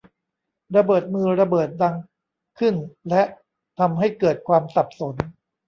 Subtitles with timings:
[0.75, 1.95] ระเบิดมือระเบิดดัง
[2.59, 2.73] ขึ้น
[3.09, 3.23] และ
[3.79, 5.15] ทำให้เกิดความสับสน